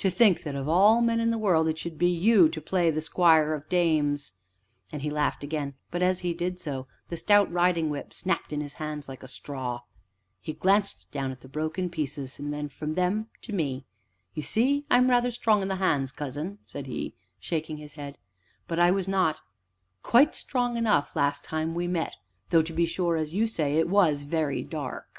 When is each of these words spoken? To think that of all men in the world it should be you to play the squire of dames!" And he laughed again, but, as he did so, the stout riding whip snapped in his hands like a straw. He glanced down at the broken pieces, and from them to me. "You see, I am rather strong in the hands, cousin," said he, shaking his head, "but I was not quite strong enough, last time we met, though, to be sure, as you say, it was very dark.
To 0.00 0.10
think 0.10 0.42
that 0.42 0.56
of 0.56 0.68
all 0.68 1.00
men 1.00 1.20
in 1.20 1.30
the 1.30 1.38
world 1.38 1.68
it 1.68 1.78
should 1.78 1.96
be 1.96 2.10
you 2.10 2.48
to 2.48 2.60
play 2.60 2.90
the 2.90 3.00
squire 3.00 3.54
of 3.54 3.68
dames!" 3.68 4.32
And 4.90 5.00
he 5.02 5.10
laughed 5.10 5.44
again, 5.44 5.74
but, 5.92 6.02
as 6.02 6.18
he 6.26 6.34
did 6.34 6.58
so, 6.58 6.88
the 7.08 7.16
stout 7.16 7.48
riding 7.52 7.88
whip 7.88 8.12
snapped 8.12 8.52
in 8.52 8.62
his 8.62 8.72
hands 8.82 9.08
like 9.08 9.22
a 9.22 9.28
straw. 9.28 9.82
He 10.40 10.54
glanced 10.54 11.08
down 11.12 11.30
at 11.30 11.38
the 11.40 11.48
broken 11.48 11.88
pieces, 11.88 12.40
and 12.40 12.72
from 12.72 12.94
them 12.94 13.28
to 13.42 13.52
me. 13.52 13.84
"You 14.34 14.42
see, 14.42 14.86
I 14.90 14.96
am 14.98 15.08
rather 15.08 15.30
strong 15.30 15.62
in 15.62 15.68
the 15.68 15.76
hands, 15.76 16.10
cousin," 16.10 16.58
said 16.64 16.86
he, 16.88 17.14
shaking 17.38 17.76
his 17.76 17.92
head, 17.92 18.18
"but 18.66 18.80
I 18.80 18.90
was 18.90 19.06
not 19.06 19.38
quite 20.02 20.34
strong 20.34 20.78
enough, 20.78 21.14
last 21.14 21.44
time 21.44 21.76
we 21.76 21.86
met, 21.86 22.16
though, 22.48 22.62
to 22.62 22.72
be 22.72 22.86
sure, 22.86 23.16
as 23.16 23.34
you 23.34 23.46
say, 23.46 23.76
it 23.76 23.88
was 23.88 24.22
very 24.22 24.64
dark. 24.64 25.18